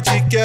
[0.00, 0.39] Didi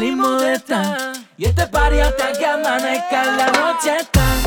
[0.00, 1.12] salimos de esta.
[1.36, 4.39] Y este party hasta que amanezca la noche está.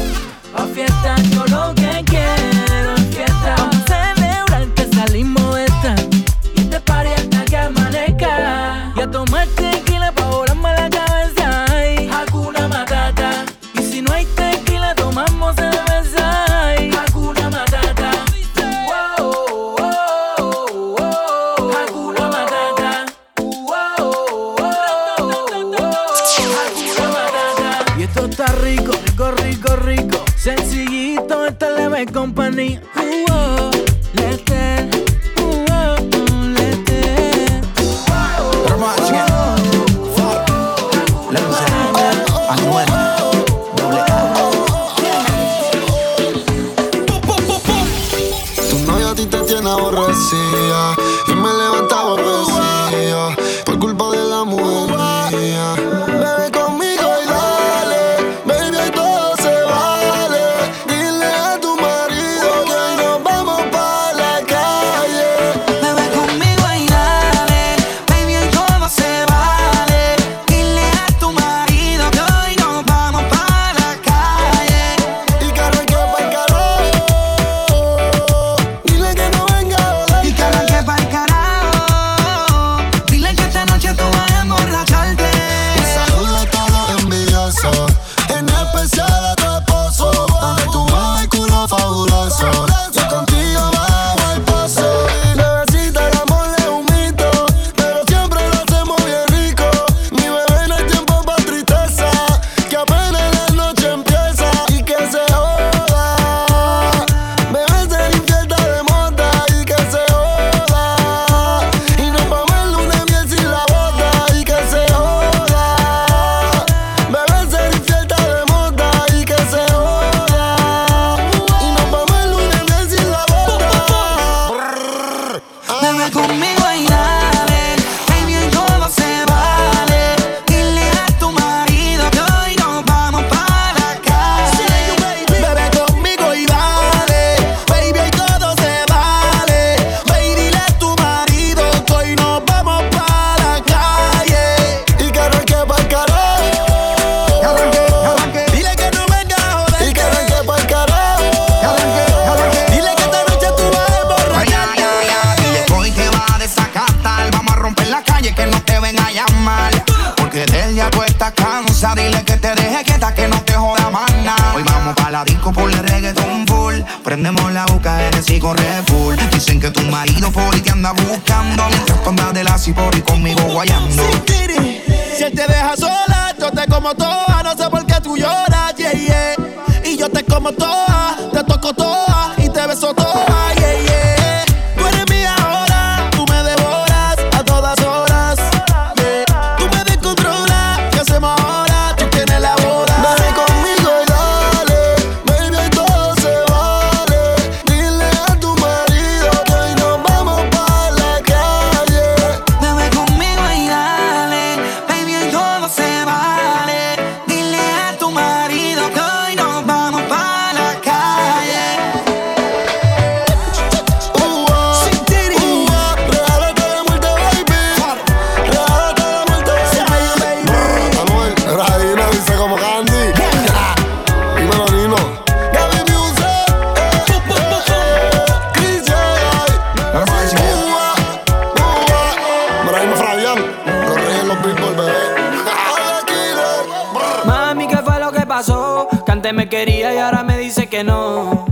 [240.74, 241.46] que no.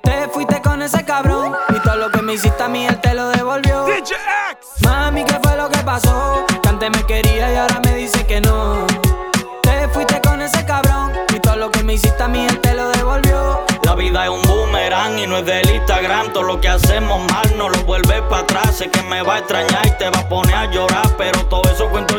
[0.00, 3.14] Te fuiste con ese cabrón y todo lo que me hiciste a mí él te
[3.14, 3.84] lo devolvió.
[4.84, 6.46] Mami, ¿qué fue lo que pasó?
[6.62, 8.86] Que antes me quería y ahora me dice que no.
[9.62, 12.74] Te fuiste con ese cabrón y todo lo que me hiciste a mí él te
[12.74, 13.64] lo devolvió.
[13.82, 16.32] La vida es un boomerang y no es del Instagram.
[16.32, 18.76] Todo lo que hacemos mal no lo vuelves para atrás.
[18.76, 21.68] Sé que me va a extrañar y te va a poner a llorar, pero todo
[21.68, 22.09] eso cuenta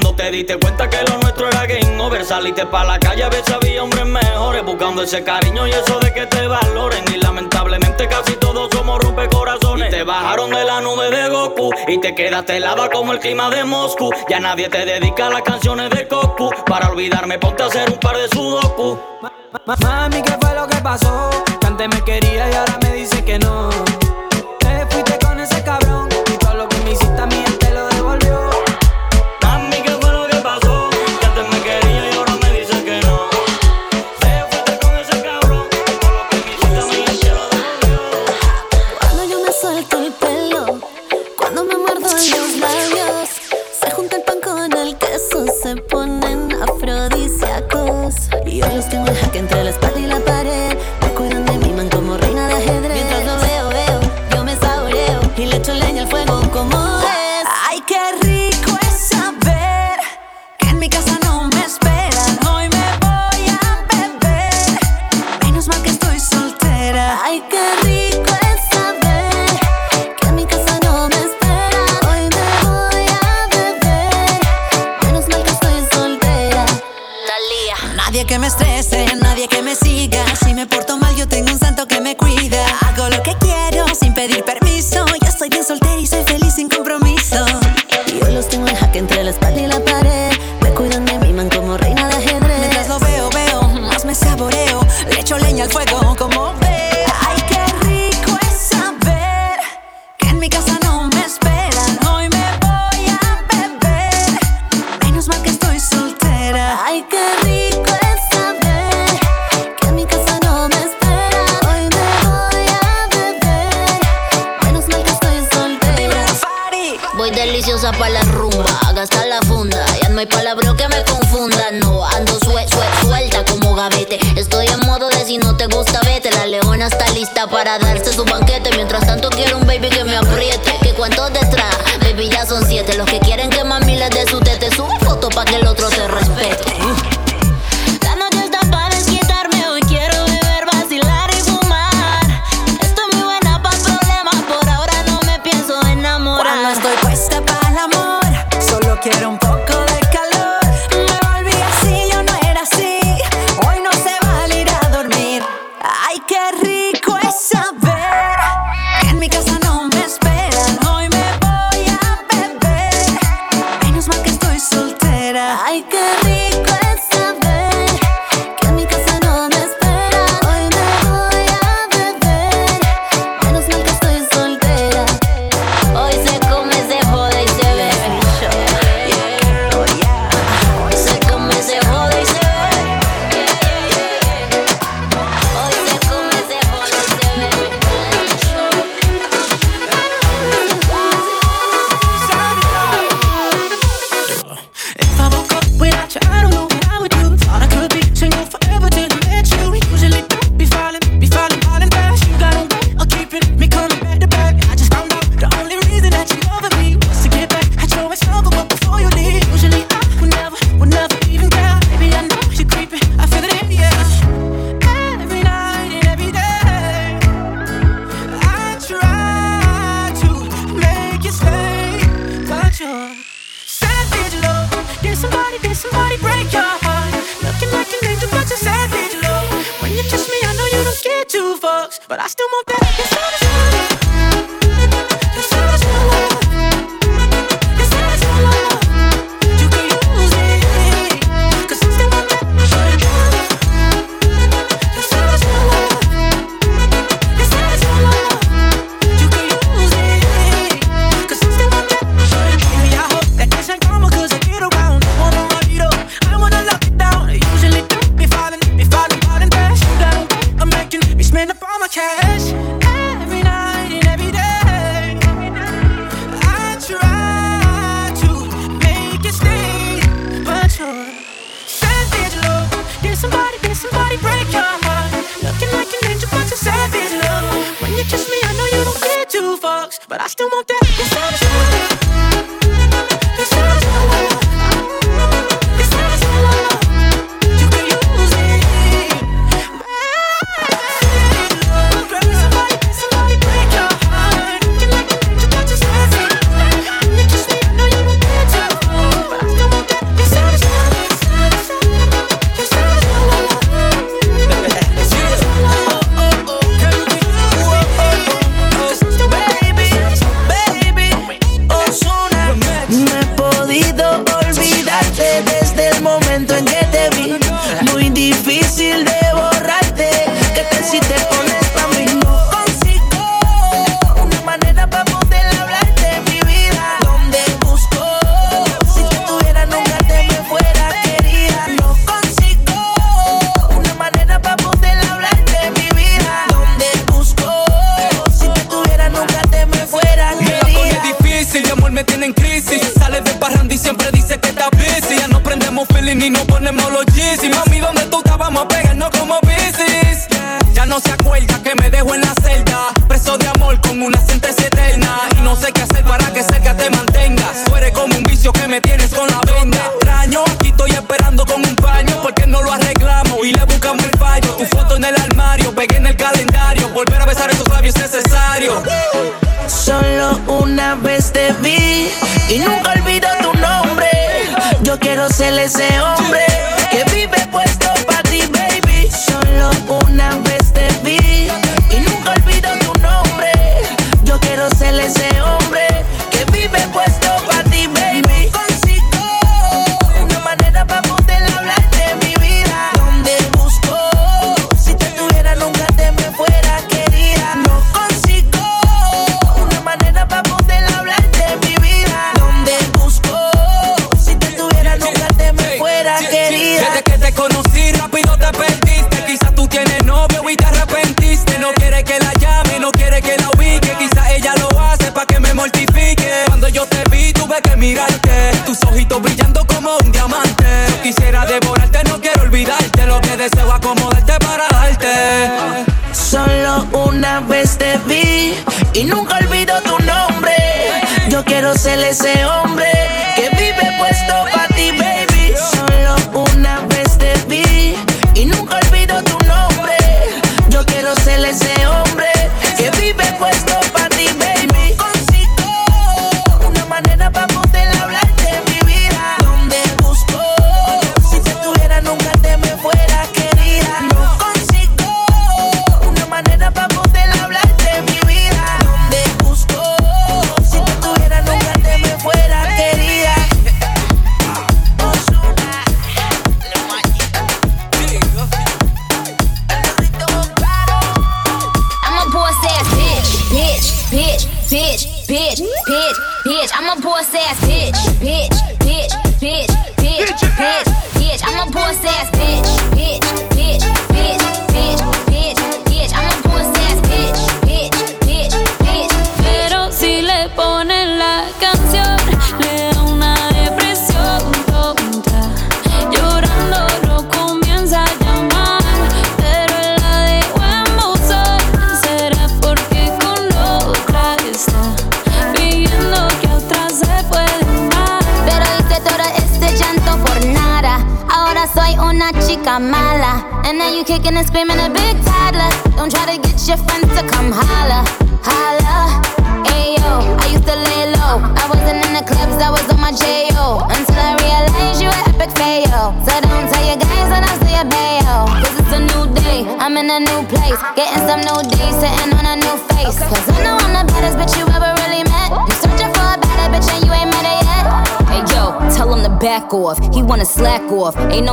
[0.00, 3.28] cuando te diste cuenta que lo nuestro era game over, saliste pa' la calle a
[3.30, 7.02] ver si había hombres mejores, buscando ese cariño y eso de que te valoren.
[7.12, 9.88] Y lamentablemente casi todos somos rompecorazones.
[9.88, 13.50] Y te bajaron de la nube de Goku y te quedaste helada como el clima
[13.50, 14.12] de Moscú.
[14.28, 16.50] Ya nadie te dedica a las canciones de Goku.
[16.64, 19.00] Para olvidarme, ponte a hacer un par de sudoku.
[19.82, 21.30] Mami, ¿qué fue lo que pasó?
[21.60, 23.68] Que antes me quería y ahora me dices que no.
[24.60, 27.37] Te fuiste con ese cabrón y todo lo que me hiciste a mí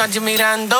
[0.00, 0.76] Guardando oggi mirando.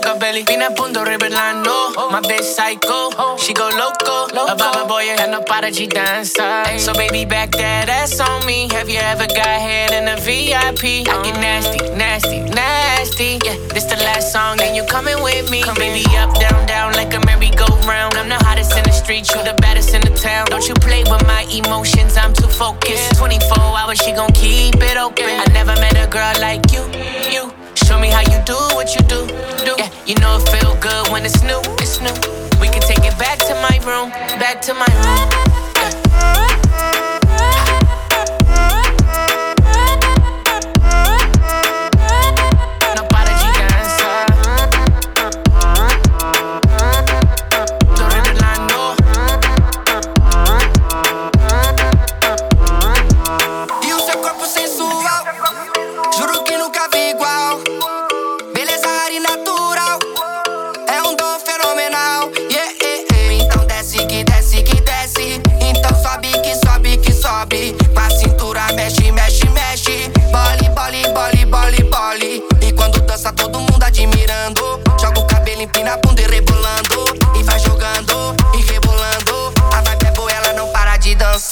[0.00, 4.26] Capelli fino a punto ribellando My bitch psycho She go loco.
[4.50, 6.32] A baba boy and no para she dance
[6.78, 8.66] So baby back that ass on me.
[8.72, 11.06] Have you ever got head in a VIP?
[11.06, 13.38] I get nasty, nasty, nasty.
[13.44, 15.60] Yeah, this the last song and you coming with me.
[15.62, 18.14] Come baby up, down, down like a merry-go-round.
[18.14, 20.46] I'm the hottest in the street, you the baddest in the town.
[20.46, 23.16] Don't you play with my emotions, I'm too focused.
[23.18, 25.28] 24 hours, she gon' keep it open.
[25.28, 26.82] I never met a girl like you,
[27.30, 27.63] you.
[27.74, 29.26] Show me how you do what you do.
[29.64, 29.74] do.
[29.78, 31.60] Yeah, you know it feel good when it's new.
[31.82, 32.14] It's new.
[32.60, 35.53] We can take it back to my room, back to my room.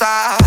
[0.05, 0.41] I.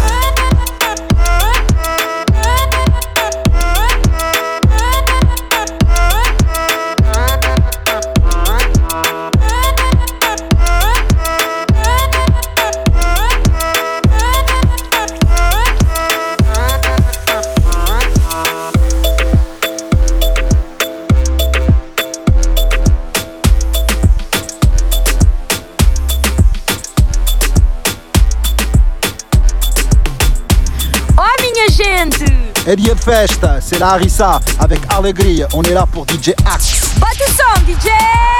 [32.68, 36.96] E di festa, c'est la harissa avec Allegria, on est là pour DJ Axe.
[37.00, 38.35] Bonne son DJ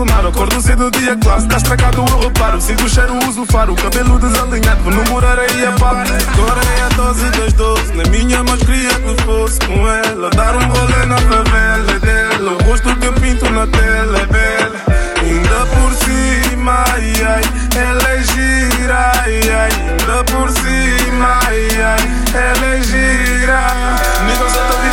[0.00, 0.28] Bolsonaro.
[0.28, 1.46] Acordo cedo, dia classe.
[1.46, 2.60] Tá estragado, eu reparo.
[2.60, 3.74] Sinto o cheiro, uso faro.
[3.74, 4.82] Cabelo desalinhado.
[4.82, 6.10] Vou namorar aí a papo.
[6.34, 7.92] Agora é a dose das doze.
[7.92, 10.30] Na minha mais queria que fosse com ela.
[10.30, 12.52] Dar um rolê na favela dela.
[12.52, 14.80] O rosto que eu pinto na tela é bela.
[15.20, 17.42] Ainda por cima, ai, ai,
[17.78, 23.60] ela é gira, ai, ai, ainda por cima, ai, ai, ela é gira.
[24.26, 24.89] Nigga, só tá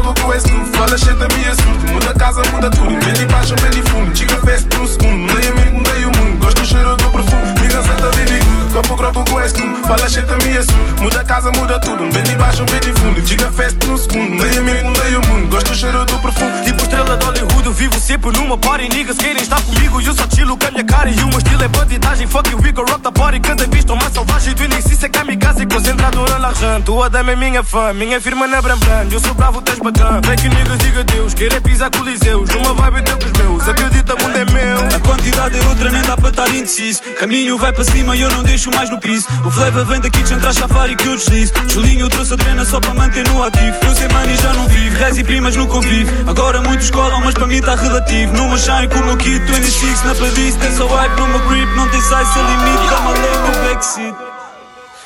[0.00, 3.82] grogo com esse fala cheio da minha surto, muda casa, muda tudo, vem baixo, vem
[3.82, 7.10] fundo, diga festa por um segundo, mudei amigo, mudei o mundo, gosto do cheiro do
[7.10, 8.72] perfume, só tá vive good,
[9.12, 13.78] com fala cheio minha surto, muda casa, muda tudo, vem baixo, vem fundo, diga festa
[13.78, 17.16] por um segundo, mudei amigo, mudei o mundo, gosto do cheiro do perfume, Tipo estrela
[17.16, 18.88] de Hollywood, eu vivo sempre numa party.
[18.88, 21.10] Niggas querem estar comigo e eu só chilo com a minha cara.
[21.10, 23.40] E o meu estilo é bandidagem, fuck you, we go rock the party.
[23.40, 27.32] Cada vez estou mais selvagem, tu nem se é kamikaze Concentrado na largente, tua dama
[27.32, 30.20] é minha fã Minha firma na Brambran, eu sou bravo, tens bacana.
[30.24, 34.14] Vem que niggas diga Deus, querer pisar coliseus Uma vibe teu com os meus, acredita,
[34.16, 34.96] mundo é meu.
[34.96, 37.02] A quantidade é outra, nem dá para estar indeciso.
[37.18, 40.10] Caminho vai para cima e eu não deixo mais no piso O flavor vem da
[40.10, 43.76] kitchen, traz safari que eu deslizo Julinho, trouxe a drena só para manter no ativo.
[43.82, 46.12] Eu sei money já não vivo, rez e primas no convívio.
[46.28, 48.32] Agora muitos colam, mas para mim tá relativo.
[48.36, 50.58] Numa shine com o meu kit 26 na playlist.
[50.58, 52.90] Tem só wipe no meu grip, não tem size sem limite.
[52.90, 54.30] Dá uma lei no backseat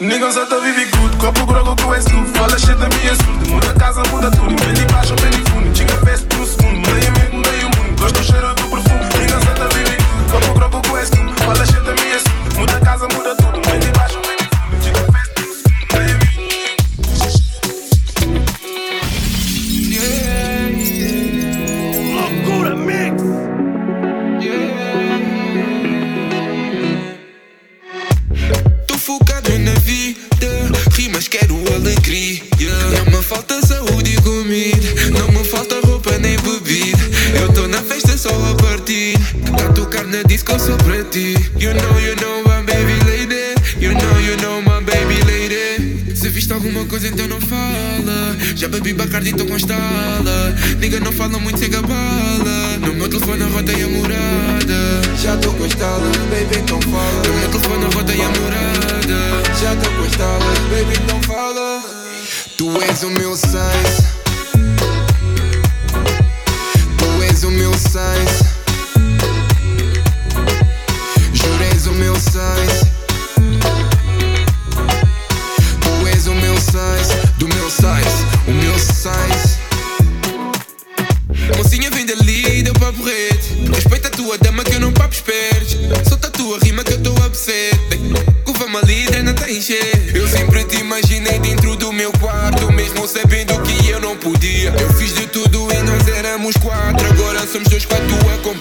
[0.00, 3.48] Nigga, só tá vive good, copo grogo com esse tudo, fala cheio da minha surdo,
[3.48, 5.53] muda casa, muda tudo, vem de baixo, vem de
[40.14, 41.34] na disco só pra ti.
[41.58, 43.54] You know, you know, my baby lady.
[43.80, 46.14] You know, you know, my baby lady.
[46.14, 48.36] Se viste alguma coisa então não fala.
[48.54, 50.54] Já bebi bacardi, tô com estala.
[50.78, 52.78] Nigga não fala muito, chega bala.
[52.78, 55.02] No meu telefone a rota e a morada.
[55.20, 57.22] Já tô com estala, baby, então fala.
[57.26, 59.42] No meu telefone a rota e a morada.
[59.60, 61.82] Já tô com estala, baby, então fala.
[62.56, 64.04] Tu és o meu size.
[66.98, 68.53] Tu és o meu size.
[72.34, 72.83] És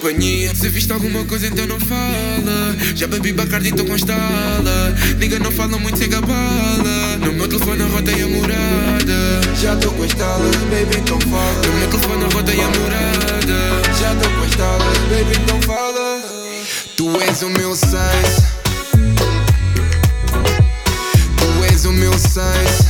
[0.04, 0.54] companhia.
[0.54, 2.76] Se viste alguma coisa, então não fala.
[2.94, 4.94] Já bebi bacardi, tô com estala.
[5.18, 7.16] Liga, não fala muito, chega bala.
[7.20, 9.40] No meu telefone a rota e a morada.
[9.60, 11.66] Já tô com estala, baby, então fala.
[11.66, 13.82] No meu telefone a rota e a morada.
[13.98, 16.20] Já tô com estala, baby, então fala.
[16.96, 18.44] Tu és o meu size.
[21.38, 22.83] Tu és o meu size.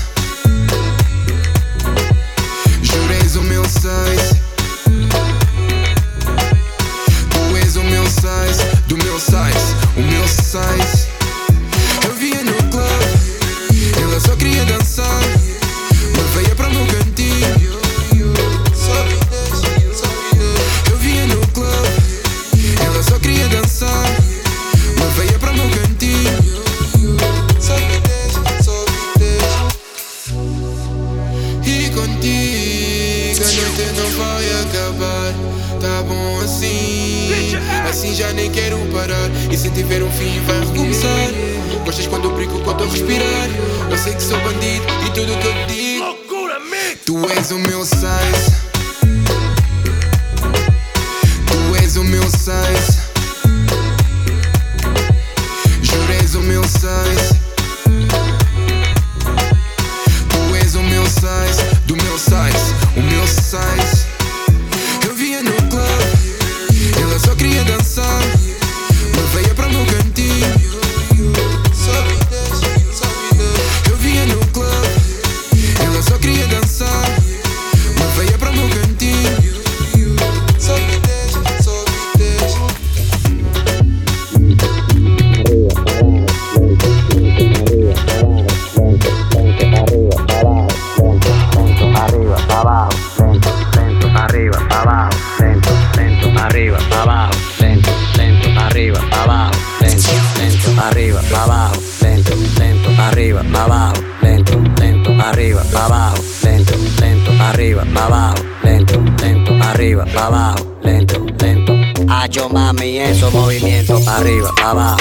[114.64, 114.93] Baba.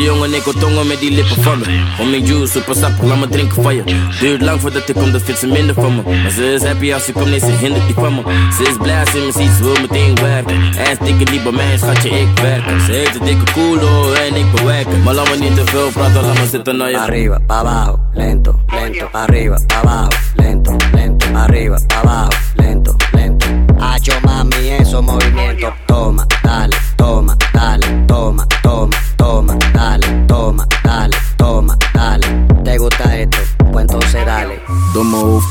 [0.00, 1.82] Stoute jongen, ik wil tongen met die lippen van me.
[1.98, 3.82] Om mijn juice, super sappig, laat me drinken van je.
[4.20, 6.02] Duurt lang voordat ik kom, dat vindt ze minder van me.
[6.22, 8.22] Maar ze is happy als ze komt, nee, ze hindert die van me.
[8.56, 10.54] Ze is blij als ze me ziet, ze wil meteen werken.
[10.54, 12.80] En stikken niet bij mij, schatje, ik werken.
[12.80, 15.02] Ze heeft een dikke culo en ik bewerken.
[15.02, 16.98] Maar laat me niet te veel praten, laat me zitten naar je.
[16.98, 23.46] Arriba, abajo, lento, lento, arriba, abajo, lento, lento, arriba, abajo, lento, lento.
[23.78, 25.39] Hacho mami, eso movimiento.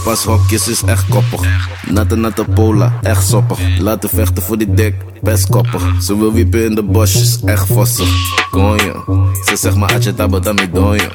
[0.10, 1.42] Domme hoofdpashokjes is echt koppig.
[1.88, 3.80] Natte natte pola, echt soppig.
[3.80, 5.82] Laten vechten voor die dik, best koppig.
[6.02, 8.08] Ze wil wiepen in de bosjes, echt vossig.
[8.52, 9.04] Konjo,
[9.46, 11.08] ze zegt maar atje tabo dami donjo.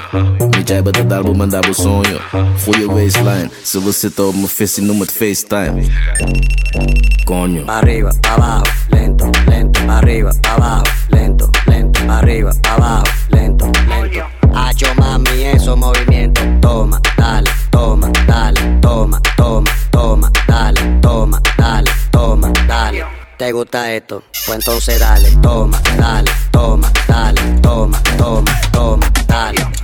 [0.50, 2.18] Niet jij bent de darbo, maar dabo sonjo.
[2.62, 5.84] Goeie waistline, ze wil zitten op mijn visie, noem het FaceTime.
[7.24, 7.64] Konjo.
[7.66, 14.24] Arriba, abajo, lento, lento, arriba, abajo, lento, lento, arriba, abajo, lento, lento.
[14.52, 16.40] Hacho mami, eso movimiento.
[16.60, 18.10] Toma, dale, toma,
[23.44, 24.22] ¿Te gusta esto?
[24.46, 29.83] Pues entonces dale, toma, dale, toma, dale, toma, toma, toma, dale.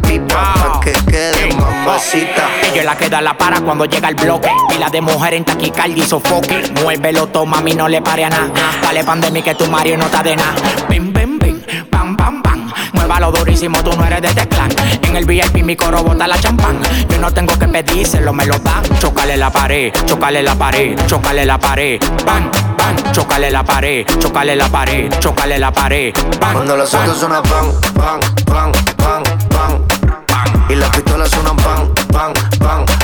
[1.91, 2.49] mamacita.
[2.63, 4.49] Ella es la que da la para cuando llega el bloque.
[4.69, 6.71] Pila de mujer en taquicardia y sofoque.
[6.81, 8.49] Muévelo, toma, a mí no le pare a nada.
[8.81, 10.53] Dale pandemia que tu Mario no está de nada.
[10.89, 12.71] Bim, bim, bim, pam, pam, pam.
[12.93, 14.69] Muévalo durísimo, tú no eres de este clan.
[15.03, 16.79] En el VIP mi coro bota la champán.
[17.09, 18.83] Yo no tengo que pedírselo, me lo dan.
[18.99, 21.99] Chocale la pared, chocale la pared, chocale la pared.
[22.25, 26.13] Bang, bang, chocale la pared, chocale la pared, chocale la pared.
[26.39, 27.01] Bang, Cuando los bang.
[27.03, 29.81] autos suenan pan, pan, pan, pan, pan.
[30.69, 33.00] Y las pistolas suenan pan, pan, pan, pan, pan.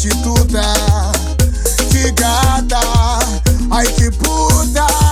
[0.00, 0.62] prostituta,
[1.90, 3.18] que gata,
[3.70, 5.09] ai que puta.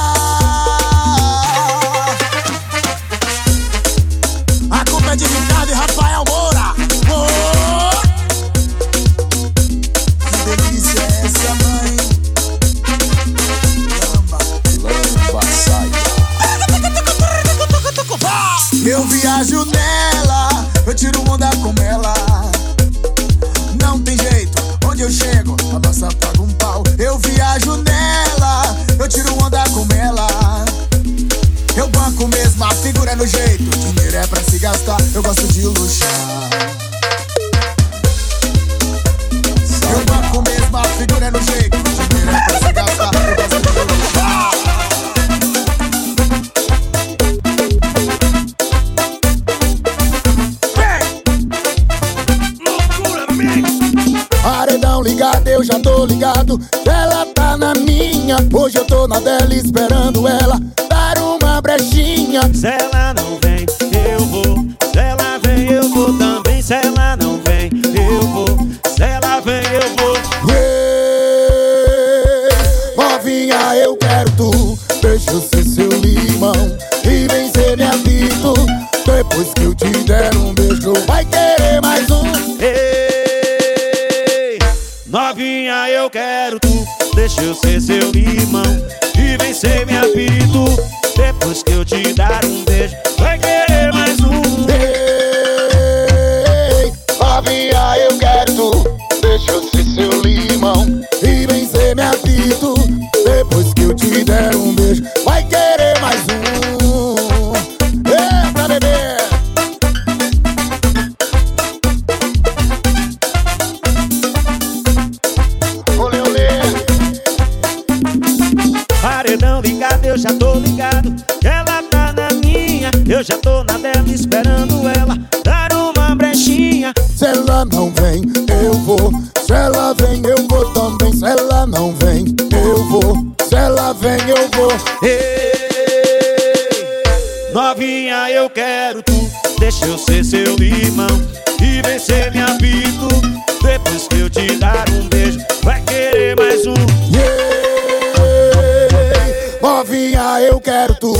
[150.14, 151.12] eu quero tu.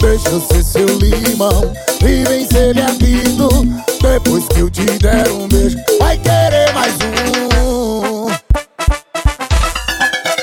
[0.00, 3.48] Deixa eu ser seu limão e vencer ser minha vida.
[4.00, 8.28] Depois que eu te der um beijo, vai querer mais um.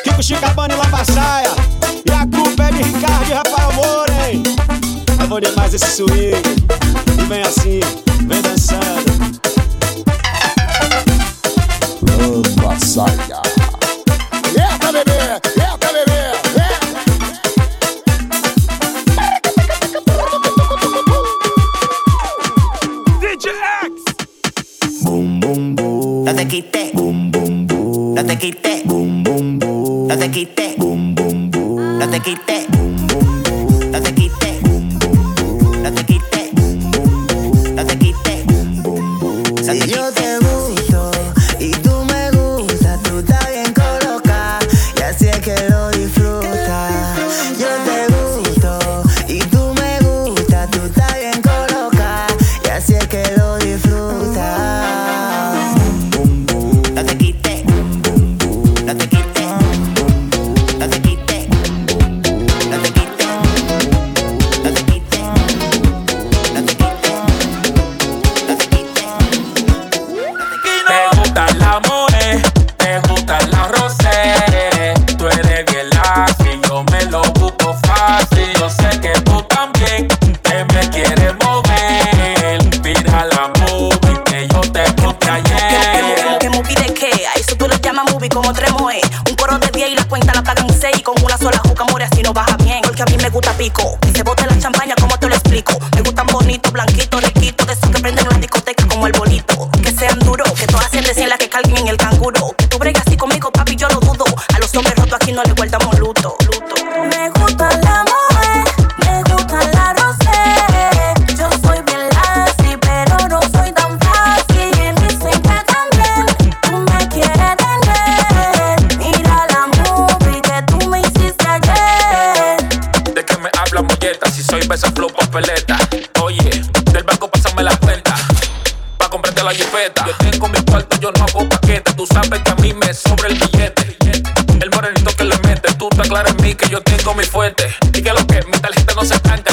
[0.03, 1.51] Kiko Chicabana pra saia.
[2.05, 4.43] E a culpa é de Ricardo e Rafael Moura, hein?
[5.21, 6.41] É bom demais esse swing.
[7.19, 7.79] E vem assim,
[8.27, 9.11] vem dançando.
[12.63, 13.50] Lavaçaia.
[28.23, 28.37] Boom.
[28.37, 28.60] No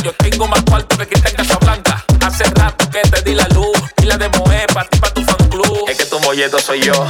[0.02, 2.04] Yo tengo más cuarto que quita en Casa Blanca.
[2.24, 3.76] Hace rato que te di la luz.
[4.02, 5.84] Y la de Moe, pa' ti, pa' tu fan club.
[5.88, 7.06] Es que tu molleto soy yo.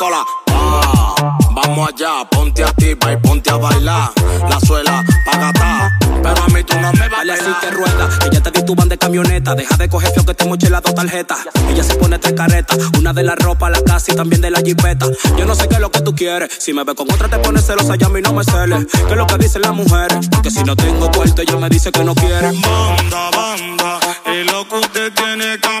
[0.00, 1.12] Ah,
[1.50, 4.12] vamos allá, ponte activa y ponte a bailar.
[4.48, 5.90] La suela pa' gatar,
[6.22, 8.50] pero a mí tú no me vas a Dale así que rueda, que ya te
[8.52, 9.56] di tu van de camioneta.
[9.56, 11.38] Deja de coger fio que te las dos tarjetas.
[11.68, 14.60] Ella se pone tres caretas, una de la ropa, la casa y también de la
[14.60, 15.06] jipeta.
[15.36, 16.48] Yo no sé qué es lo que tú quieres.
[16.60, 18.86] Si me ve con otra te pones celosa, ya a mí no me celes.
[18.92, 20.28] ¿Qué es lo que dicen las mujeres?
[20.44, 22.52] Que si no tengo puerto, ella me dice que no quiere.
[22.52, 25.80] Banda, banda, y lo que usted tiene que a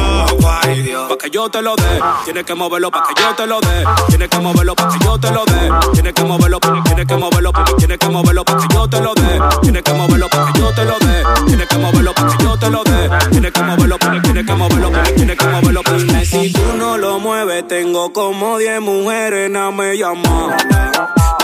[0.75, 1.09] Dios.
[1.09, 3.83] Pa' que yo te lo dé, tienes que moverlo pa' que yo te lo dé.
[4.07, 5.69] Tienes que moverlo pa' que yo te lo dé.
[5.93, 9.39] Tienes que moverlo, tienes que moverlo, tienes que moverlo pa' que yo te lo dé.
[9.61, 11.23] Tienes que moverlo pa' que yo te lo dé.
[11.47, 13.09] Tienes que moverlo pa' que yo te lo dé.
[13.31, 15.81] Tienes que moverlo, tienes que moverlo, tienes que moverlo.
[15.97, 20.55] Dime si tú no lo mueves, tengo como 10 mujeres, no me llaman,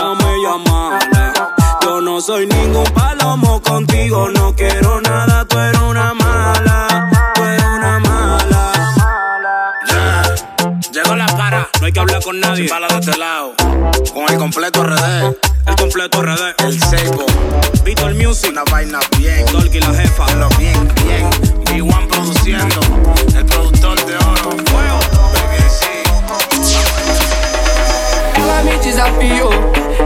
[0.00, 0.28] no me.
[1.82, 4.28] Yo no soy ningún palomo contigo.
[4.28, 7.10] No quiero nada, tú eres una mala.
[7.34, 8.07] Tú eres una mala.
[11.80, 12.68] No hay que hablar con nadie.
[12.68, 13.54] Para de este lado.
[14.12, 15.36] Con el completo RD.
[15.66, 16.54] El completo RD.
[16.58, 17.26] El Seibo.
[17.84, 18.50] Vito el Music.
[18.50, 19.44] Una vaina bien.
[19.52, 20.32] Dolky la jefa.
[20.34, 21.30] Lo bien, bien.
[21.64, 22.80] B1 produciendo.
[23.36, 24.56] El productor de oro.
[24.66, 24.98] Fuego.
[28.34, 29.50] Ela me desafiou,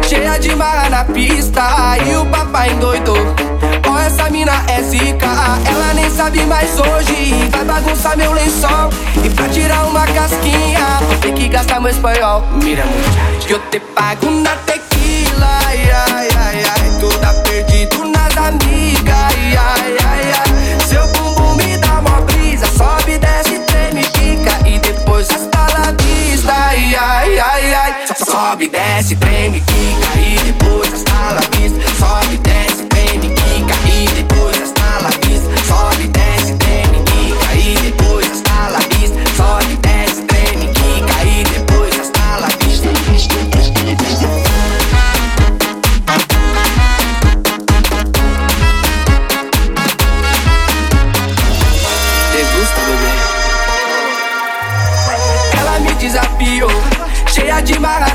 [0.09, 1.97] cheia de marra na pista.
[1.99, 3.51] E o papai endoidou.
[3.93, 5.26] Ó, essa mina é zica.
[5.66, 7.34] Ela nem sabe mais hoje.
[7.51, 8.88] Vai bagunçar meu lençol.
[9.22, 12.43] E pra tirar uma casquinha, vou ter que gastar meu espanhol.
[12.62, 15.59] Mira, muchacho, que eu te pago na tequila.
[15.66, 17.20] Ai, ai, ai, ai.
[17.20, 19.14] Tá perdido nas amigas.
[19.14, 20.80] Ai, ai, ai, ai.
[20.88, 22.66] Seu bumbum me dá uma brisa.
[22.66, 24.68] Sobe, desce, treme, fica.
[24.68, 26.51] E depois hasta la vista.
[26.51, 27.95] Ai, ai, ai, ai.
[28.16, 30.22] Sobe, desce, treme, quica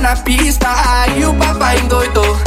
[0.07, 0.69] na pista.
[0.69, 2.37] Aí o papai endoidou.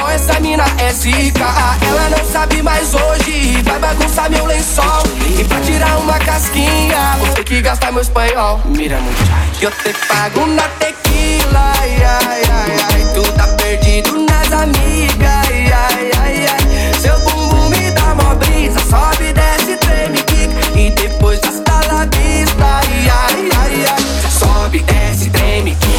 [0.00, 1.44] Ó, essa mina é zica.
[1.86, 3.60] Ela não sabe mais hoje.
[3.64, 5.02] Vai bagunçar meu lençol.
[5.38, 8.60] E pra tirar uma casquinha, vou ter que gastar meu espanhol.
[8.64, 11.72] Mira, muchacho, eu te pago na tequila.
[11.80, 13.12] Ai, ai, ai, ai.
[13.12, 15.28] Tu tá perdido nas amigas.
[15.48, 16.94] Ai, ai, ai, ai.
[16.98, 18.80] Seu bumbum me dá mó brisa.
[18.80, 20.78] Sobe, desce, treme, quica.
[20.78, 22.64] E depois hasta la vista.
[22.64, 24.30] Ai, ai, ai, ai.
[24.30, 25.91] Sobe, desce, treme, quica.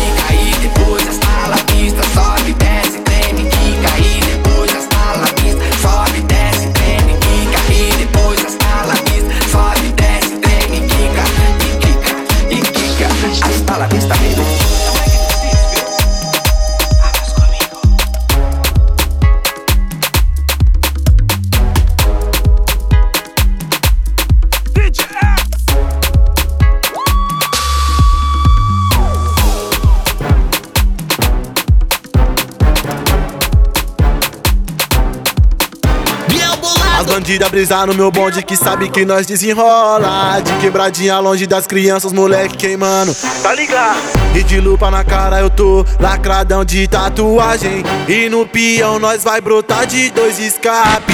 [37.23, 40.41] As bandidas brisar no meu bonde que sabe que nós desenrola.
[40.41, 43.15] De quebradinha longe das crianças, moleque queimando.
[43.41, 43.97] Tá ligado?
[44.35, 47.81] E de lupa na cara eu tô lacradão de tatuagem.
[48.09, 51.13] E no peão nós vai brotar de dois escape.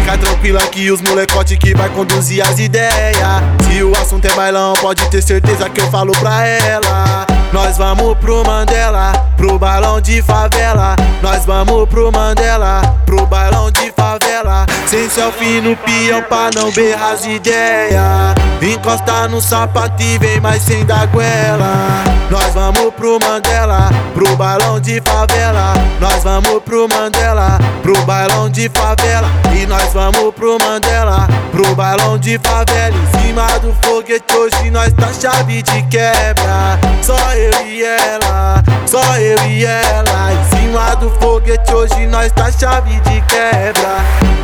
[0.00, 3.28] Fica tranquila que os molecote que vai conduzir as ideias.
[3.68, 7.26] Se o assunto é bailão, pode ter certeza que eu falo pra ela.
[7.52, 10.96] Nós vamos pro Mandela, pro bailão de favela.
[11.20, 14.64] Nós vamos pro Mandela, pro bailão de favela.
[14.86, 18.34] Sem selfie no peão pra não berrar as ideias.
[18.62, 22.04] Encosta no sapato e vem mais sem dar goela.
[22.30, 25.74] Nós vamos pro Mandela, pro bailão de favela.
[26.00, 29.28] Nós vamos pro Mandela, pro bailão de favela.
[29.60, 32.96] E nós vamos pro Mandela, pro bailão de favela.
[32.96, 36.78] Em cima do foguete hoje nós tá chave de quebra.
[37.02, 40.32] Só eu e ela, só eu e ela.
[40.32, 44.39] Em cima do foguete hoje nós tá chave de quebra.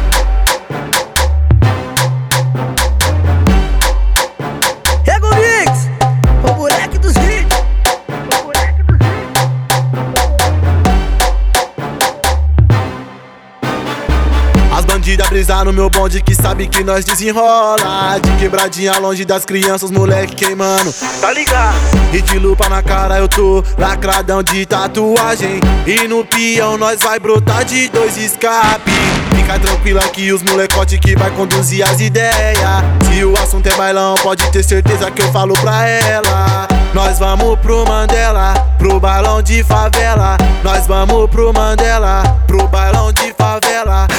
[15.47, 18.19] Brisar no meu bonde que sabe que nós desenrola.
[18.21, 20.93] De quebradinha longe das crianças, moleque queimando.
[21.21, 21.77] Tá ligado?
[22.13, 25.61] E de lupa na cara eu tô lacradão de tatuagem.
[25.87, 28.91] E no peão nós vai brotar de dois escape.
[29.37, 32.59] Fica tranquila que os molecote que vai conduzir as ideias.
[33.05, 36.67] Se o assunto é bailão, pode ter certeza que eu falo pra ela.
[36.93, 40.37] Nós vamos pro Mandela, pro bailão de favela.
[40.65, 43.66] Nós vamos pro Mandela, pro bailão de favela.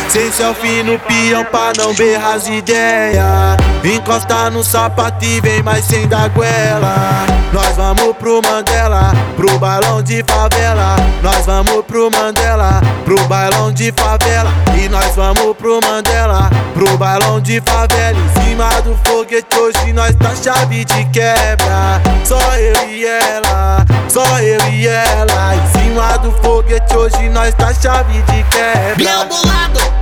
[0.10, 3.58] Sem selfie no peão pra não berrar as ideias.
[3.84, 7.26] Encosta no sapato e vem mais sem dar goela.
[7.51, 10.95] Nós vamos pro Mandela, pro bailão de favela.
[11.24, 14.51] Nós vamos pro Mandela, pro bailão de favela.
[14.78, 18.18] E nós vamos pro Mandela, pro bailão de favela.
[18.20, 22.01] Em cima do foguete hoje nós tá chave de quebra.
[22.24, 25.55] Só eu e ela, só eu e ela.
[25.55, 29.47] Em cima do foguete hoje nós tá chave de quebra.
[29.48, 29.97] Biel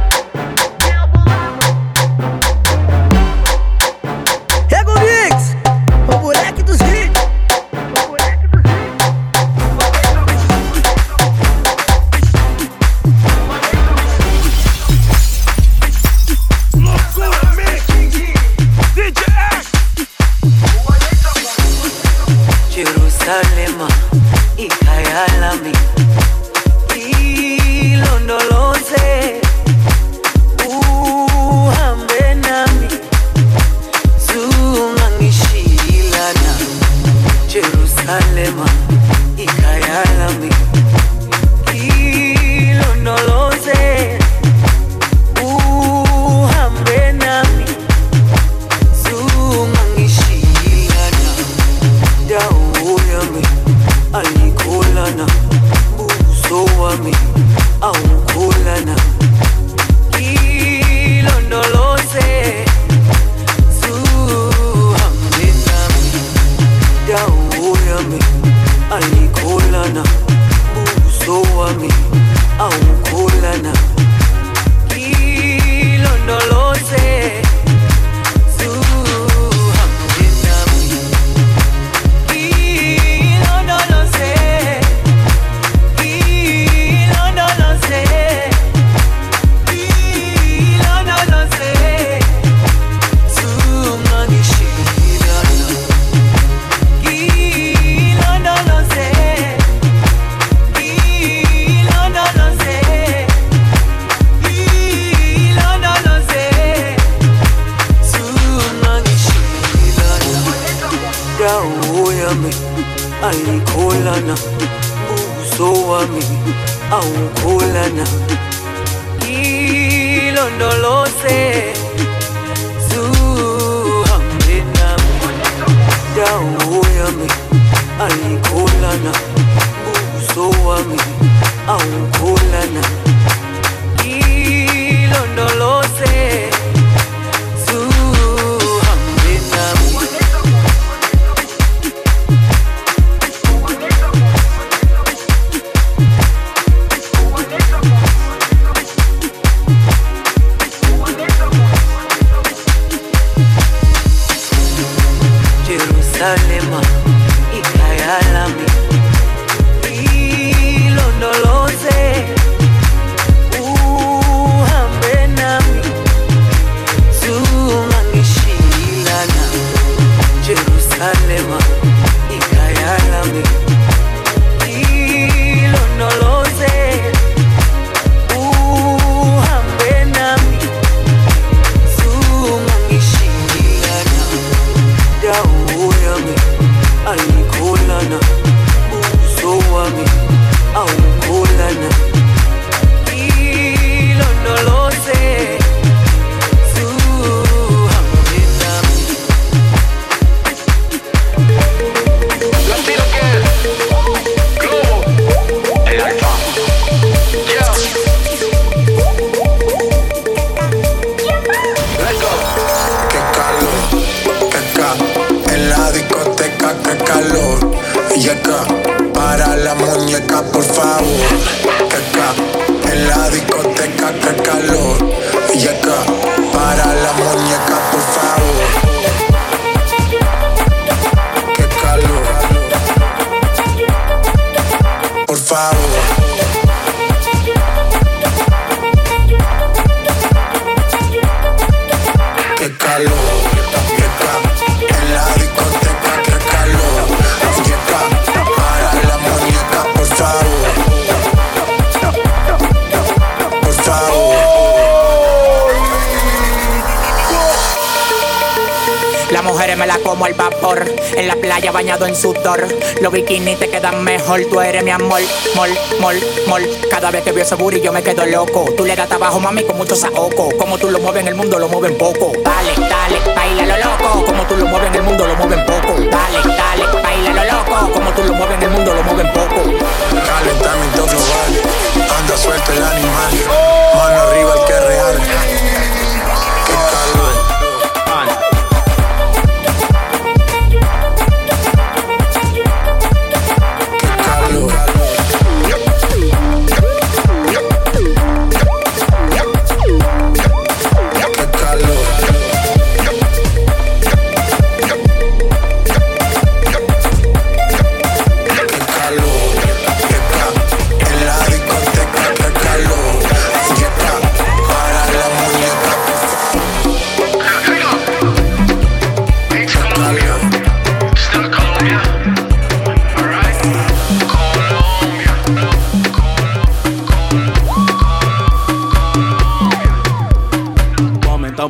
[265.55, 265.69] Mol,
[266.01, 266.15] mol,
[266.47, 266.63] mol.
[266.89, 268.65] Cada vez que veo ese booty yo me quedo loco.
[268.75, 270.49] Tú le das trabajo, mami, con mucho saoco.
[270.57, 272.33] Como tú lo mueves en el mundo, lo mueven poco.
[272.43, 274.25] Dale, dale, baila lo loco.
[274.25, 275.74] Como tú lo mueves en el mundo, lo mueven poco.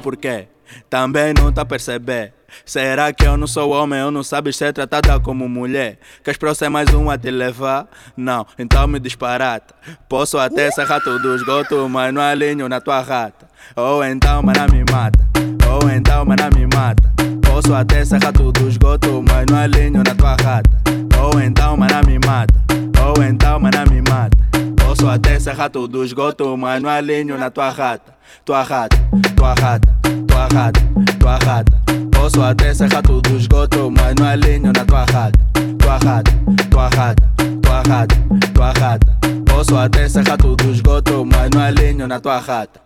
[0.05, 0.47] Homem, então por quê?
[0.89, 2.33] Também não tá a perceber.
[2.63, 5.99] Será que eu não sou homem ou não sabes ser tratada como mulher?
[6.23, 7.87] Queres eu ser mais um a te levar?
[8.15, 9.73] Não, então me disparata.
[10.07, 13.47] Posso até serrar todo o esgoto, mas não alinho na tua rata.
[13.75, 15.27] Ou então, mana me mata.
[15.69, 17.11] Ou então, mana me mata.
[17.41, 20.69] Posso até serrar todo o esgoto, mas não alinho na tua rata.
[21.19, 22.53] Ou então, mana me mata.
[23.05, 24.37] Ou então, mana me mata.
[24.77, 28.14] Posso até serrar todo o esgoto, mas não alinho na tua rata.
[28.43, 28.97] Tua rata,
[29.35, 29.95] tua rata,
[30.27, 30.81] tua rata,
[31.19, 31.81] tua rata.
[32.11, 35.39] Posso até serrar todo o esgoto, mas não alinho na tua rata.
[35.79, 36.31] Tua rata,
[36.69, 38.15] tua rata, tua rata,
[38.53, 39.17] tua rata.
[39.45, 42.79] Posso até serrar todo o esgoto, mas não alinho na tua rata.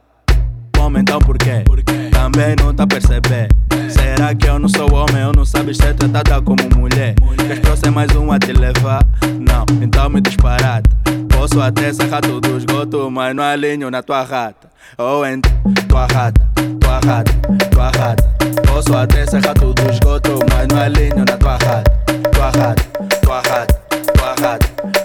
[0.78, 1.64] Homem, então por quê?
[2.12, 3.50] Também não tá perceber.
[3.90, 7.16] Será que eu não sou homem ou não sabes ser tratada como mulher?
[7.38, 9.06] Queres pra eu ser mais um a te levar?
[9.40, 10.90] Não, então me disparata.
[11.30, 14.69] Posso até serrar todo o esgoto, mas não alinho na tua rata.
[14.98, 15.52] Oh, Ou então,
[15.88, 16.42] tua rata,
[16.80, 17.34] tua rata,
[17.72, 18.30] tua rata.
[18.68, 21.38] Posso até serrar todo o esgoto, mas não alinho na.
[21.38, 21.92] Tua rata,
[22.32, 22.84] tua rata,
[23.22, 23.74] tua rata,
[24.14, 24.99] tua rata.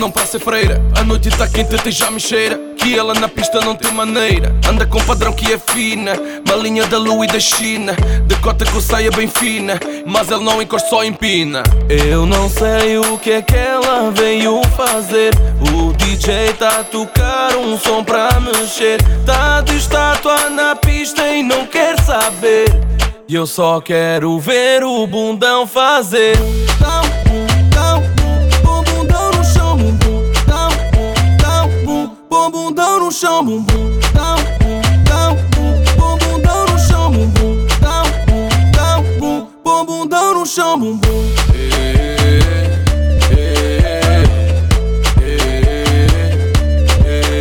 [0.00, 0.80] Não ser freira.
[0.96, 2.58] A noite tá quente, até já me cheira.
[2.78, 4.56] Que ela na pista não tem maneira.
[4.66, 6.12] Anda com padrão que é fina.
[6.48, 7.94] Malinha da lua e da China.
[8.26, 9.78] Decota com saia bem fina.
[10.06, 11.62] Mas ele não encosta, só empina.
[11.88, 15.32] Eu não sei o que é que ela veio fazer.
[15.74, 18.98] O DJ tá a tocar um som pra mexer.
[19.26, 22.68] Tá de estátua na pista e não quer saber.
[23.28, 26.36] E eu só quero ver o bundão fazer.
[33.30, 33.98] Chão, bum bum.
[34.12, 35.78] Dá um bum, dá um bum,
[36.72, 37.66] no chão, bum bum.
[37.80, 41.22] Dá um bum, dá um bum, no chão, bum bum.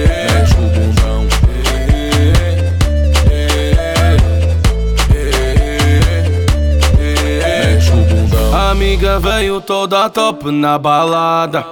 [0.08, 1.28] Mexe o bundão.
[7.00, 8.56] Mexe o bundão.
[8.56, 11.66] A amiga veio toda top na balada.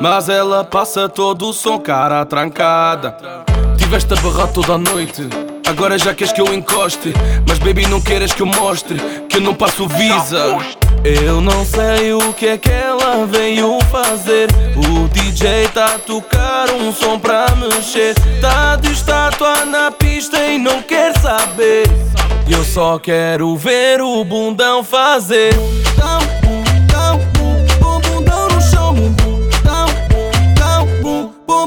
[0.00, 3.49] Mas ela passa todo o som, cara trancada.
[3.90, 5.28] Tiveste a barrar toda a noite.
[5.68, 7.12] Agora já queres que eu encoste.
[7.44, 8.96] Mas baby, não queres que eu mostre
[9.28, 10.56] que eu não passo visa.
[11.02, 14.46] Eu não sei o que é que ela veio fazer.
[14.76, 18.14] O DJ tá a tocar um som pra mexer.
[18.40, 21.88] Tá de estátua na pista e não quer saber.
[22.48, 25.52] Eu só quero ver o bundão fazer.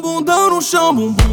[0.02, 1.33] Bundão no chão, bum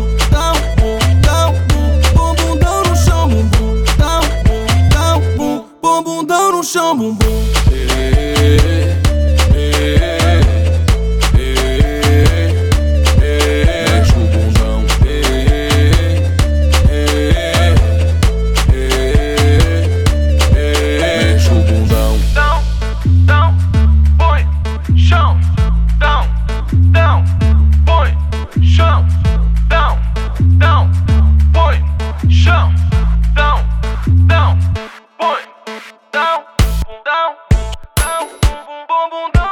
[6.61, 7.60] bundão no chão, bum
[39.11, 39.50] bum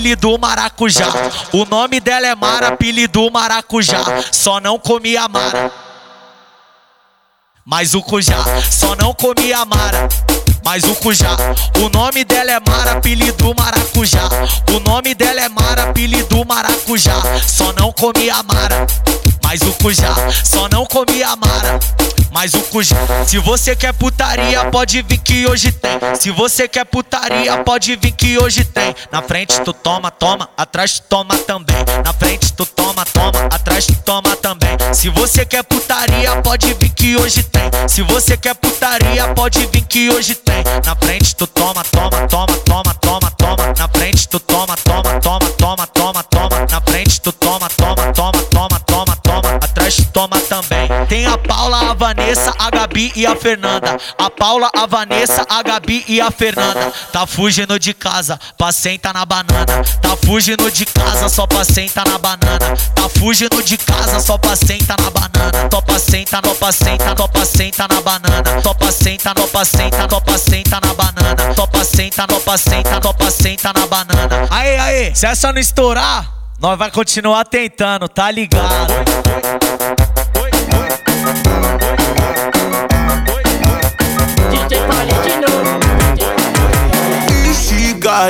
[0.00, 1.08] apelido Maracujá.
[1.52, 4.02] O nome dela é Mara, apelido Maracujá.
[4.32, 5.70] Só não comia Mara.
[7.66, 10.08] Mas o Cujá só não comia Mara.
[10.64, 11.36] Mas o Cujá,
[11.82, 14.28] o nome dela é Mara, apelido Maracujá.
[14.74, 17.20] O nome dela é Mara, apelido Maracujá.
[17.46, 18.86] Só não comia Mara.
[19.50, 21.80] Mas o Cujá só não comia Mara.
[22.30, 22.94] Mas o Cujá,
[23.26, 25.90] se você quer putaria, pode vir que hoje tem.
[26.14, 28.94] Se você quer putaria, pode vir que hoje tem.
[29.10, 31.74] Na frente tu toma, toma, atrás tu toma também.
[32.04, 34.70] Na frente tu toma, toma, atrás tu toma também.
[34.94, 37.68] Se você quer putaria, pode vir que hoje tem.
[37.88, 40.62] Se você quer putaria, pode vir que hoje tem.
[40.86, 43.74] Na frente tu toma, toma, toma, toma, toma, toma.
[43.76, 46.66] Na frente tu toma, toma, toma, toma, toma, toma.
[46.70, 48.42] Na frente tu toma, toma, toma,
[50.12, 50.88] toma também.
[51.08, 53.96] Tem a Paula, a Vanessa, a Gabi e a Fernanda.
[54.18, 56.92] A Paula, a Vanessa, a Gabi e a Fernanda.
[57.12, 59.66] Tá fugindo de casa, pra sentar na banana.
[60.02, 62.58] Tá fugindo de casa, só pra sentar na banana.
[62.94, 65.68] Tá fugindo de casa, só pra sentar na banana.
[65.68, 68.62] Topa senta, topa senta, topa senta na banana.
[68.62, 71.54] Topa senta, topa senta, topa senta na banana.
[71.54, 74.48] Topa senta, topa senta, topa senta na banana.
[74.50, 78.92] Aê, aê, se essa não estourar, nós vai continuar tentando, tá ligado?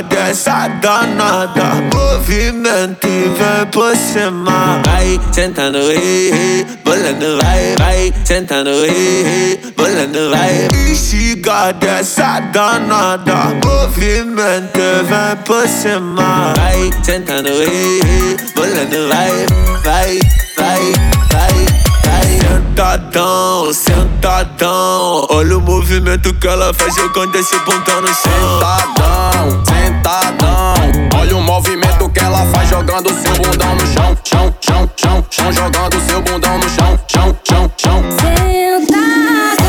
[0.09, 8.71] Dessa danada Movimento e vem por cima Vai sentando, ei Bolando, vai, vai Sentando,
[9.77, 19.45] Bolando, vai Instiga dessa danada Movimento e vem por cima Vai sentando, ei Bolando, vai,
[19.83, 20.19] vai,
[20.57, 21.80] vai vai.
[22.03, 30.75] Sentadão, sentadão Olha o movimento que ela faz jogando esse bundão no chão Sentadão, sentadão.
[31.19, 35.53] Olha o movimento que ela faz jogando seu bundão no chão, chão, chão, chão, chão,
[35.53, 38.03] jogando seu bundão no chão, chão, chão, chão.
[38.19, 39.61] Sentadão,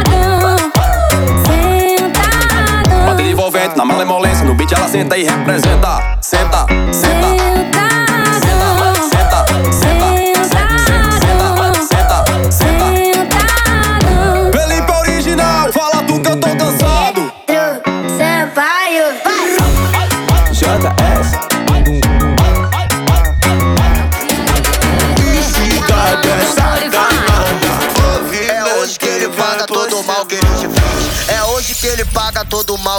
[1.45, 3.05] sentadão.
[3.05, 6.17] Bota envolvente na malemolência, no beat ela senta e representa.
[6.21, 6.89] Senta, senta.
[6.91, 7.68] Senta, senta, senta,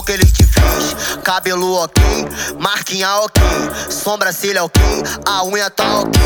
[0.01, 1.21] mal que ele te fez.
[1.23, 2.03] Cabelo ok,
[2.59, 3.43] marquinha ok
[3.91, 4.83] Sobrancelha ok,
[5.27, 6.21] a unha tá ok.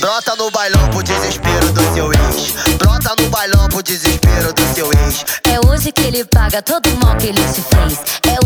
[0.00, 2.76] Brota no bailão pro desespero do seu ex.
[2.78, 5.24] Brota no bailão pro desespero do seu ex.
[5.44, 8.29] É hoje que ele paga todo o mal que ele te fez.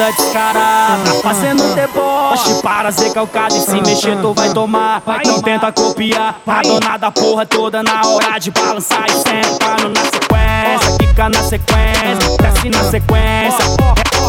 [0.00, 5.02] Toda descarada, fazendo deboche Para ser calcado e se mexer tu vai tomar.
[5.20, 6.40] Então tenta copiar.
[6.46, 11.28] A dona da porra toda Na hora de balançar e sentando na sequência sequência, quica
[11.28, 13.64] na sequência, desce na sequência.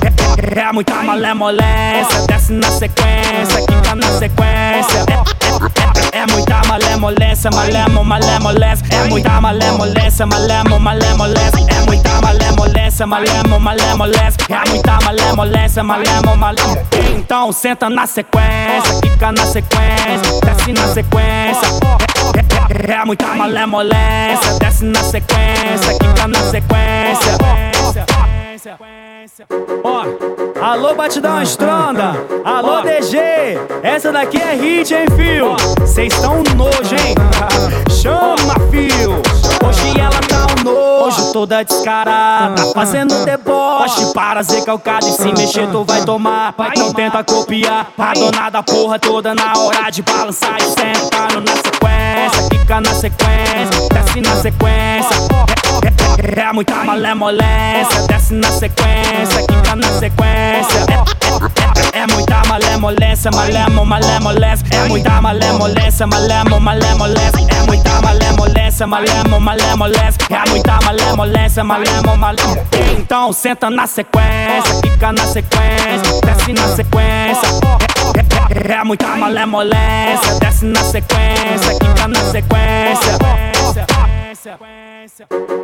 [0.03, 5.05] É, é, é muita malemolência, desce na sequência, quica na sequência.
[5.09, 8.85] É, é, é muita malemolência, malemo, malemolência.
[8.91, 11.65] É muita malemolência, malemo, malemolência.
[11.67, 14.37] É muita malemolência, malemo, malemolência.
[14.49, 16.85] É muita malemolência, malemo, malemolência.
[17.15, 22.00] Então senta na sequência, quica na sequência, desce na sequência.
[22.35, 27.37] É, é, é muita malemolência, desce na sequência, quica na sequência.
[29.83, 30.03] Ó,
[30.63, 32.13] alô batidão estronda,
[32.43, 33.17] alô DG,
[33.83, 35.55] essa daqui é hit, hein, fio?
[35.87, 37.15] Cês tão nojo, hein?
[37.89, 39.40] Chama, fio!
[39.65, 44.13] Hoje ela tá um nojo, toda descarada, fazendo deboche.
[44.13, 46.53] Para ser calcada e se mexer tu vai tomar.
[46.77, 51.55] Não tenta copiar, a dona da porra toda na hora de balançar e sentando na
[51.55, 55.60] sequência, fica na sequência, desce na sequência.
[55.83, 60.79] É, é, é muita malemolência, desce na sequência, quica na sequência.
[60.89, 64.65] É, é, é muita malemolência, malemo, malemolência.
[64.71, 67.47] É muita malemolência, malemo, malemolência.
[67.49, 70.17] É muita malemolência, malemo, malemolência.
[70.29, 72.65] É muita malemolência, malemo, malemolência.
[72.97, 77.47] Então senta na sequência, quica na sequência, desce na sequência.
[78.15, 83.17] É, é, é muita malemolência, desce na sequência, quica na sequência.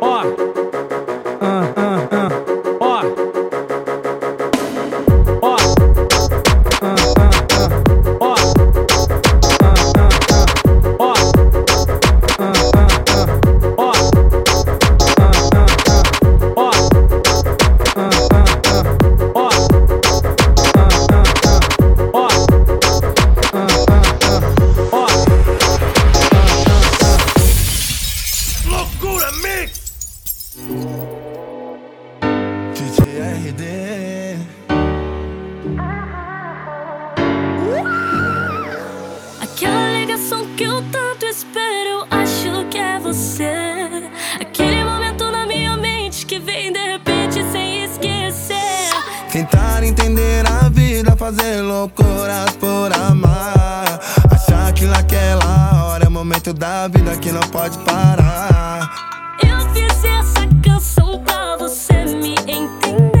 [0.00, 0.24] Ó, ah,
[1.40, 1.87] ah, ah.
[51.28, 54.00] Fazer loucuras por amar.
[54.30, 58.90] Achar que naquela hora é o momento da vida que não pode parar.
[59.46, 63.17] Eu fiz essa canção pra você me entender.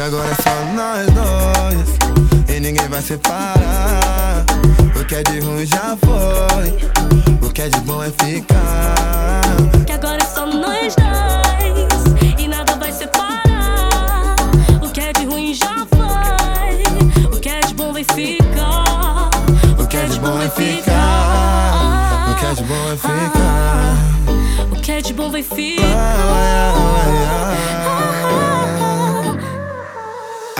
[0.00, 4.46] Que agora é só nós dois E ninguém vai separar
[4.98, 9.42] O que é de ruim já foi O que é de bom é ficar
[9.84, 12.38] Que agora é só nós dois.
[12.38, 14.36] E nada vai separar.
[14.82, 17.26] O que é de ruim já foi.
[17.26, 19.28] O que é de bom vai ficar.
[19.78, 23.96] O que é de bom é ficar O que é de bom é ficar
[24.70, 26.40] O que é de bom vai ficar.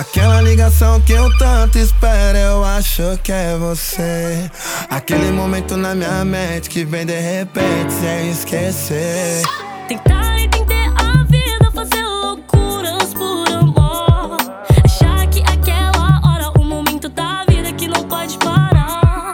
[0.01, 4.51] Aquela ligação que eu tanto espero, eu acho que é você.
[4.89, 9.43] Aquele momento na minha mente que vem de repente sem esquecer.
[9.89, 14.39] Tentar entender a vida, fazer loucuras por amor.
[14.83, 19.33] Achar que aquela hora, o momento da vida que não pode parar.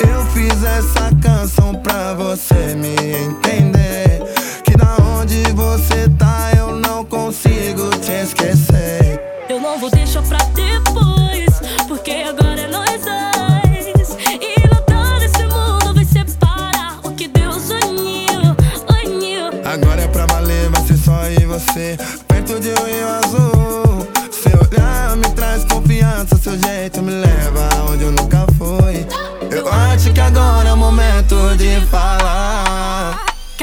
[0.00, 4.22] Eu fiz essa canção pra você me entender.
[4.64, 6.27] Que da onde você tá,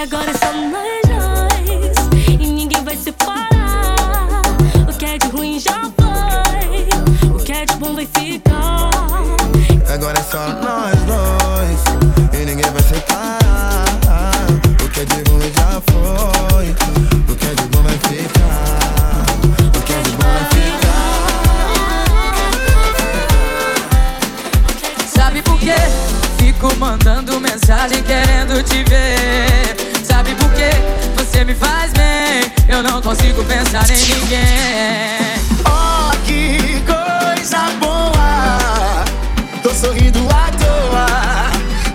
[0.05, 0.94] agora é só
[33.85, 34.39] pensar em ninguém.
[35.65, 39.03] Oh, que coisa boa.
[39.61, 41.05] Tô sorrindo à toa.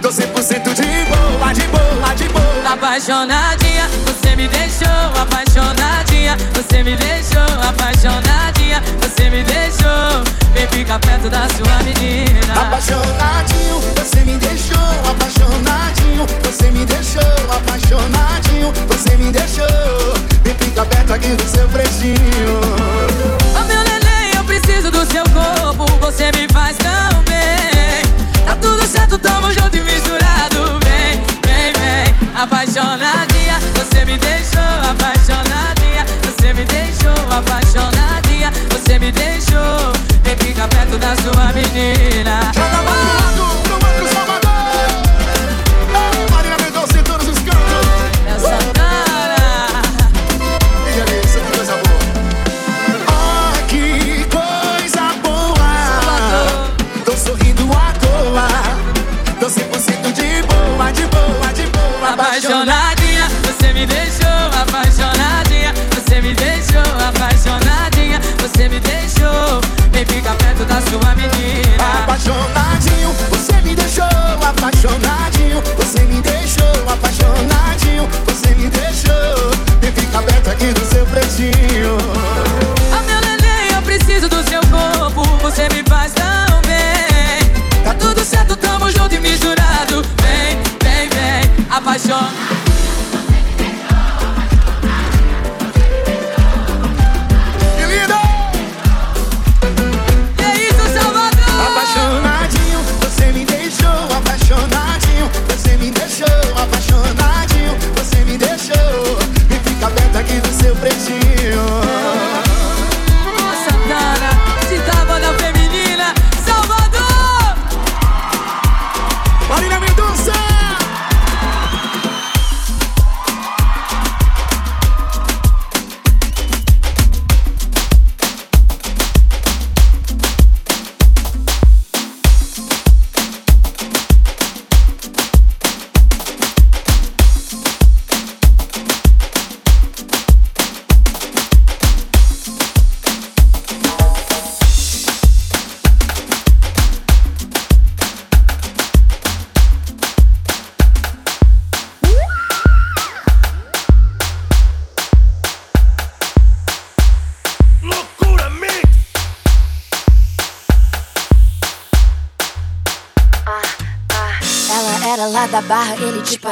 [0.01, 2.73] Tô 100% de boa, de boa, de boa.
[2.73, 4.89] Apaixonadinha, você me deixou
[5.21, 6.37] apaixonadinha.
[6.55, 8.83] Você me deixou apaixonadinha.
[9.01, 10.25] Você me deixou.
[10.55, 12.53] Vem ficar perto da sua menina.
[12.55, 14.79] Apaixonadinho, você me deixou
[15.11, 16.27] apaixonadinho.
[16.45, 18.73] Você me deixou apaixonadinho.
[18.89, 19.67] Você me deixou.
[20.45, 21.60] Vem ficar perto aqui do seu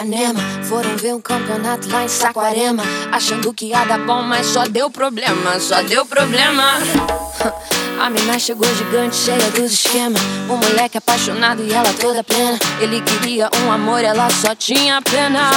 [0.08, 0.40] Ipanema.
[0.64, 2.82] Foram ver um campeonato lá em Saquarema.
[3.12, 6.62] Achando que ia dar bom, mas só deu problema, só deu problema.
[8.00, 10.22] A mina chegou gigante, cheia dos esquemas.
[10.48, 12.56] O moleque apaixonado e ela toda plena.
[12.80, 15.50] Ele queria um amor, ela só tinha pena.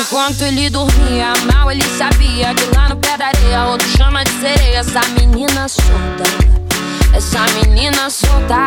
[0.00, 4.32] Enquanto ele dormia mal, ele sabia que lá no pé da areia, outro chama de
[4.40, 4.78] sereia.
[4.78, 6.24] Essa menina solta,
[7.14, 8.66] essa menina solta.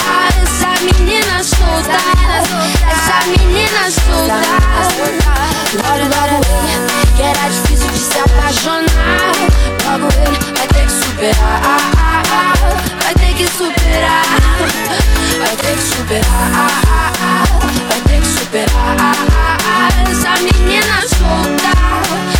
[0.81, 1.97] menina solta,
[2.91, 4.41] Essa menina solta,
[5.73, 6.41] Logo, logo
[7.15, 9.31] que era difícil de se apaixonar.
[9.85, 11.79] Logo ele vai ter que superar.
[13.01, 14.25] Vai ter que superar.
[15.39, 17.11] Vai ter que superar.
[17.87, 19.15] Vai ter que superar.
[20.11, 21.71] Essa menina solta,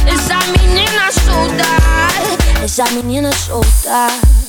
[0.05, 4.40] Essa menina solta, Essa menina solta.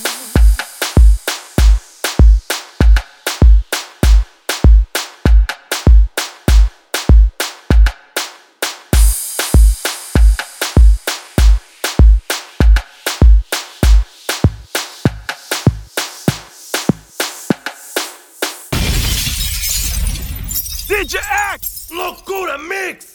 [21.02, 21.20] Ninja
[21.54, 21.90] X!
[21.90, 23.11] Locura Mix!